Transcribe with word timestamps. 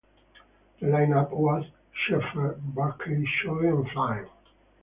The 0.79 0.87
line-up 0.87 1.31
was 1.31 1.63
Shaefer, 1.93 2.59
Burkey, 2.73 3.23
Choy 3.43 3.67
and 3.69 3.87
Flynn. 3.91 4.27